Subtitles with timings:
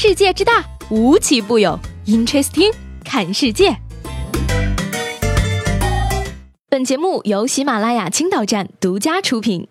[0.00, 1.76] 世界之大，无奇不有。
[2.06, 2.72] Interesting，
[3.04, 3.76] 看世界。
[6.70, 9.66] 本节目由喜马拉雅青岛站独家出品。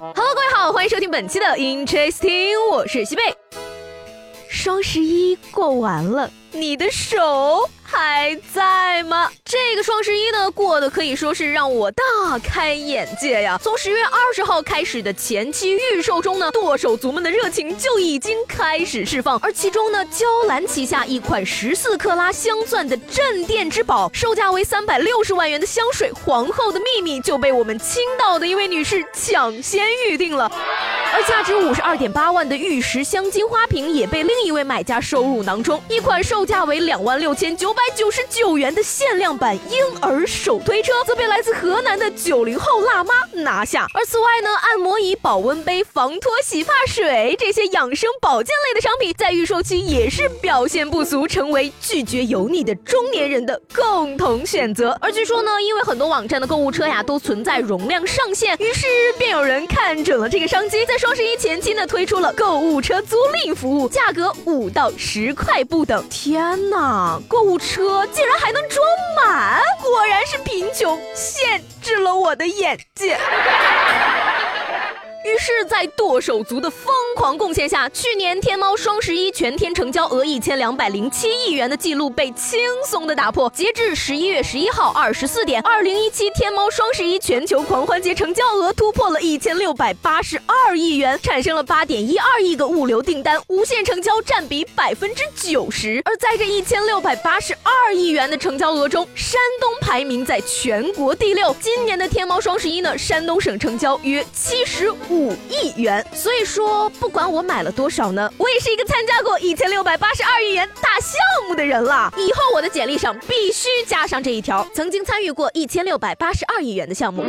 [0.00, 3.22] Hello，各位好，欢迎收听本期的 Interesting，我是西贝。
[4.48, 7.70] 双十一过完了，你的手。
[8.04, 9.30] 还在吗？
[9.44, 12.02] 这个双十一呢，过得可以说是让我大
[12.42, 13.56] 开眼界呀！
[13.62, 19.38] 从十月二十号开始的前期预售中呢，剁手族们的热情就已经开始释放。
[19.38, 30.50] 而其中呢，娇兰旗下一款十四克拉镶钻的镇店之宝，售价为三百六十万元的香水《皇后的秘密》就被我们青岛的一位女士抢先预定了。
[31.14, 35.78] 而价值五十二点八万的玉石镶金花瓶也被另一位买家收入囊中。
[35.86, 43.86] 一款售价为两万六千九百九十九元的限量版婴儿手推车，则被来自河南的九零后辣妈拿下。
[43.92, 54.96] 而此外呢，按摩椅、保温杯、防脱洗发水这些养生保健类的商品，在预售期也是表现不俗，成为拒绝油腻的中年人的共同选择。
[54.98, 58.86] 而据说呢，因为很多网站的购物车呀都存在容量上限，于是
[59.18, 66.08] 便有人看准了这个商机，在双十一前期呢，推出了购物车租赁服务，价格五到十块不等。
[66.08, 68.80] 天哪，购物车竟然还能装
[69.16, 73.18] 满，果然是贫穷限制了我的眼界。
[75.24, 83.48] 于是，在剁手族的疯狂贡献下，去年天猫双十一全天成交额一千两百零七亿元的记录被轻松的打破。
[83.54, 96.02] 截至十一月十一号二十四点，二零一七天猫双十一全球狂欢节成交额突破了一千六百八十二亿元，产生了八点一二亿个物流订单，无限成交占比百分之九十。
[96.04, 101.54] 而在这一千六百八十二亿元的成交额中，山东排名在全国第六。
[101.60, 104.92] 今年的天猫双十一呢，山东省成交约七十。
[105.12, 112.10] 五亿元，所以说不管我买了多少呢，我也是一个参加过一千六百八十二亿元大项目的人了。
[112.16, 117.22] 以后我的简历上必须加上这一条，曾经参与过一千六百八十二亿元的项目。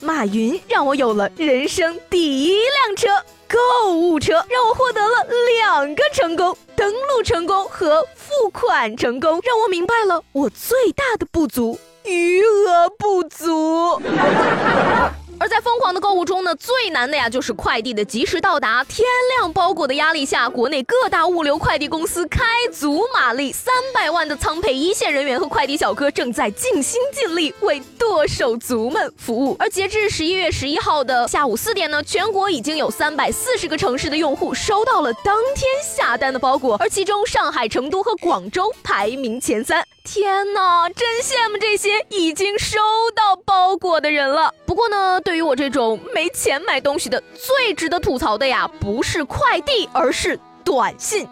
[0.00, 3.08] 马云让我有了人生第一辆车——
[3.48, 5.26] 购物车，让我获得了
[5.60, 14.00] 两个成功：登录成功和付款成功，让我明白了我最大的不足——余额不足。
[15.40, 18.82] 而在疯狂的购物中呢，最难的呀就是快递的及时到达。
[18.84, 19.06] 天
[19.38, 29.56] 量包裹的压力下，国内各大物流快递公司开足马力，三百万的仓配一线人员和快递小哥正在尽心尽力为剁手族们服务。
[29.60, 39.86] 而截至十一月十一号的下午四点呢，全国已经有三百四十个城市的用户收到了当天下单的包裹，而其中上海、成都和广州排名前三。
[40.02, 42.78] 天哪，真羡慕这些已经收
[43.14, 44.52] 到包裹的人了。
[44.66, 51.26] 不过呢，对于我这种没钱买东西的，最值得吐槽的呀，不是快递，而是短信。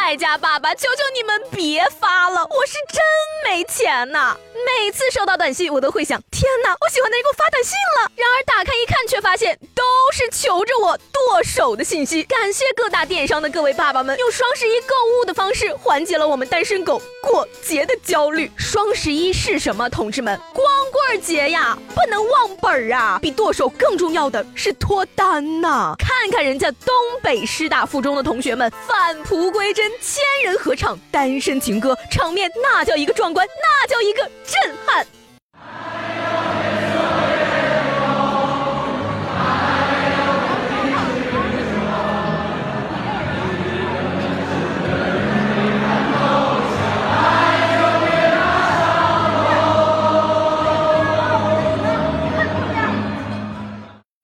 [0.00, 3.02] 卖家爸爸，求求你们别发了，我是真
[3.44, 4.36] 没钱呐！
[4.64, 8.10] 每次收到短信，我都会想：天哪，我喜欢的人给我发短信了。
[8.16, 9.82] 然而打开一看，却发现都
[10.12, 12.22] 是求着我剁手的信息。
[12.22, 18.50] 感谢各大电商的各位爸爸们，用双十一购物的方式缓解了我们单身狗过节的焦虑。
[18.56, 20.40] 双十一是什么，同志们？
[20.54, 23.18] 光棍节呀，不能忘本儿啊！
[23.20, 25.94] 比剁手更重要的是脱单呐！
[25.98, 29.87] 看看人家东北师大附中的同学们返璞归真。
[30.00, 35.06] 千人合唱《单身情歌》，场面那叫一个壮观，那叫一个震撼。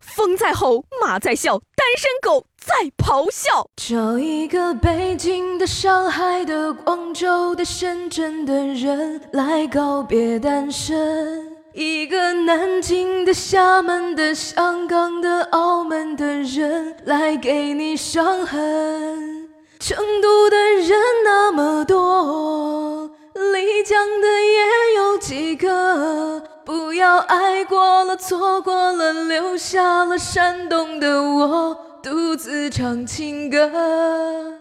[0.01, 2.47] 风在吼，马在笑，单身狗。
[2.57, 3.69] 在咆哮。
[3.77, 10.97] 找一个北京的、上海的、广州的、深圳的人来告别单身；
[11.75, 19.47] 一个南京的、厦门的、香港的、澳门的人来给你伤痕。
[19.79, 26.43] 成都的人那么多，丽江的也有几个。
[26.97, 31.77] 要爱过了，错过了，留下了山东的我。
[32.03, 33.71] 独自唱情歌。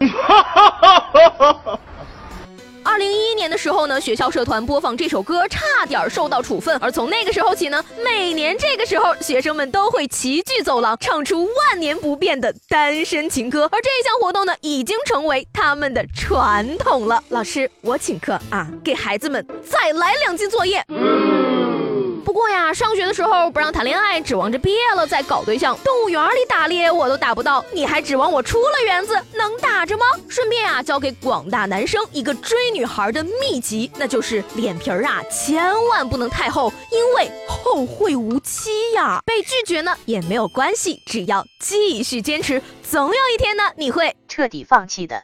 [2.82, 3.44] 二零一一年。
[3.44, 6.74] 的时候呢，学校社团播放这首歌，差点受到处分。
[6.80, 13.68] 而从那个时候起呢，每年这个时候，学生们都会齐聚走廊，唱出万年不变的单身情歌。
[13.70, 17.22] 而这一项活动呢，已经成为他们的传统了。
[17.28, 20.82] 老师，我请客啊，给孩子们再来两斤作业。
[22.24, 25.76] 不过呀，上学的时候不让谈恋爱，指望着毕业了再搞对象。
[25.84, 30.06] 动物园里打猎我都打不到，你还指望我出了园子能打着吗？
[30.28, 39.20] 顺便啊，教给广大男生一个追女孩的秘籍，那就是脸皮儿啊，千万不能太厚，因为后会无期呀。
[39.26, 45.22] 被拒绝呢也没有关系，只要继续坚持，总有一天呢你会彻底放弃的。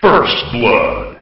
[0.00, 1.21] First blood.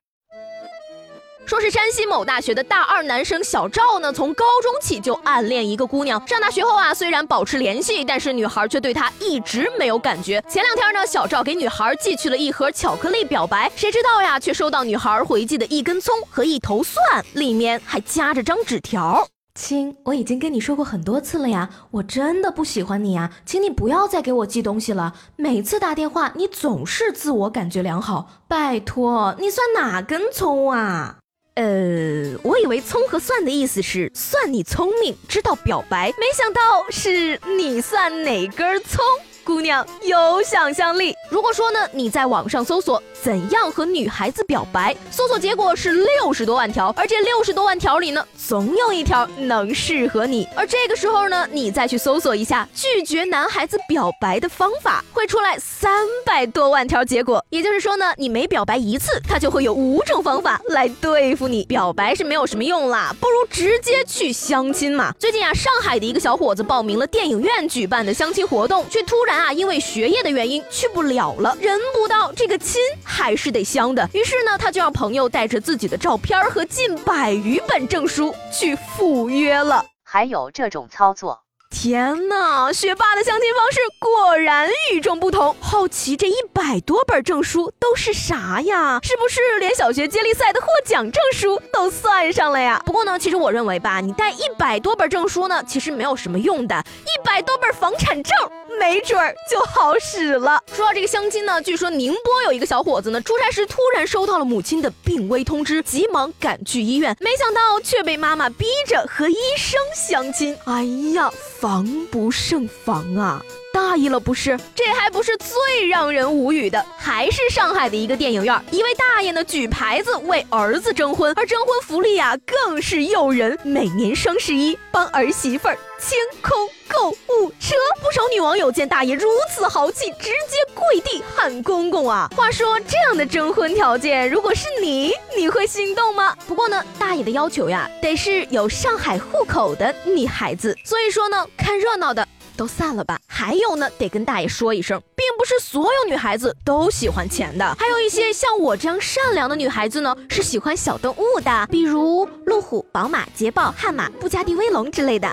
[1.51, 6.25] 说是山西某大学的大二男生小赵呢，从高中起就暗恋一个姑娘。
[6.29, 10.41] 上大学后啊，虽然保持联系，但是女孩却对他一直没有感觉。
[10.49, 17.03] 前两天呢，小赵给女孩寄去了一盒巧克力表白，谁知道呀，却收到女孩回寄的一根葱和一头蒜，
[17.33, 19.27] 里面还夹着张纸条。
[19.57, 25.15] 亲，我已经跟你说过很多次了呀，我真的不喜欢你呀，请你不要再给我寄东西了。
[25.35, 31.17] 每次打电话，你总是自我感觉良好，拜托，你算哪根葱啊？
[31.61, 39.05] 呃，我以为葱和蒜的意思是算你聪明，知道表白，没想到是你算哪根葱。
[39.51, 41.13] 姑娘有想象力。
[41.29, 50.47] 如果说呢，你在网上搜索怎样和女孩子表白，搜索结果是六十多万条，而这六十多万条里呢，总有一条能适合你。
[50.55, 57.45] 而这个时候呢，你再去搜索一下拒绝男孩子表白的方法，会出来三百多万条结果。
[57.51, 61.65] 也就是说呢，你每表白一次，他就会有五种方法来对付你。
[61.65, 65.13] 表白是没有什么用啦，不如直接去相亲嘛。
[65.19, 69.40] 最近啊，上海的一个小伙子报名了电影院举办的相亲活动，却突然。
[69.43, 74.07] 那，因为学业的原因去不了了，人不到，这个亲还是得相的。
[74.13, 79.83] 于是呢，他就让朋友带着自己的照片和近百余本证书去赴约了。
[80.05, 81.41] 还有这种操作？
[81.83, 85.57] 天哪，学霸的相亲方式果然与众不同。
[85.61, 89.01] 好奇这一百多本证书都是啥呀？
[89.03, 92.83] 是不是连小学接力赛的获奖证书都算上了呀？
[92.85, 96.85] 不过呢，其实我认为吧，你带一百多本证书呢，其实没有什么用的。
[97.05, 98.35] 一百多本房产证。
[98.79, 100.63] 没准儿就好使了。
[100.73, 110.57] 说到这个相亲呢，据说宁波有一个小伙子呢，出差时突然收到了母亲的病危通知，急忙赶去医院，没想到却被妈妈逼着和医生相亲。
[110.65, 110.83] 哎
[111.15, 111.31] 呀，
[111.71, 113.41] 防不胜防啊！
[113.73, 114.59] 大意了不是？
[114.75, 126.59] 这还不是最让人无语的，还是上海的一个电影院，一位大爷呢举牌子为儿子征婚，而征婚福利啊更是诱人，每年双十一帮儿媳妇儿清空。
[126.93, 132.29] 购物车，不少女网友见大爷如此豪气，直接跪地喊公公啊！
[132.37, 136.37] 话说这样的征婚条件，如果是你，你会心动吗？
[136.47, 140.77] 不过呢，大爷的要求呀，得是有上海户口的女孩子。
[140.85, 142.27] 所以说呢，看热闹的
[142.57, 143.19] 都散了吧。
[143.27, 155.29] 还有呢，得跟大爷说一声，并不是所有女孩子都喜欢钱的，还有一些像我这样善良的女孩子呢，是喜欢小动物的，比如路虎、宝马、捷豹、悍马、布加迪威龙之类的。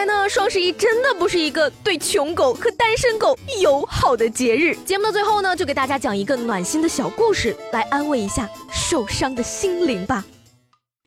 [0.00, 4.74] 来呢，双十一真的不是一个对穷狗和单身狗友好的节日。
[4.76, 10.24] 节目的最后呢，就给大家讲一个暖心的小故事，来安慰一下受伤的心灵吧。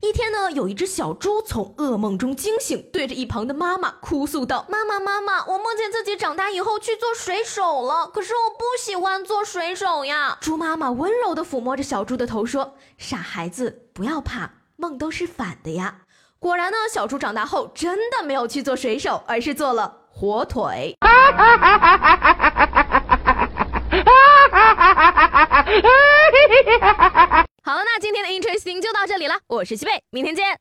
[0.01, 16.01] 一天呢，有一只小猪从噩梦中惊醒，对着一旁的妈妈哭诉道：“妈妈，妈妈，我梦见自己长大以后去做水手了，可是我不喜欢做水手呀。”猪妈妈温柔地抚摸着小猪的头说：“傻孩子，不要怕，梦都是反的呀。”
[16.43, 20.93] 果然呢，小猪长大后真的没有去做水手，而是做了火腿。
[27.63, 30.59] 好了，那今天的 interesting 就到这里了，我是西贝，明天见。